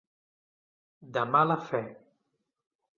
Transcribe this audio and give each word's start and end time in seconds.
De 1.19 1.27
mala 1.35 1.61
fe. 1.69 1.85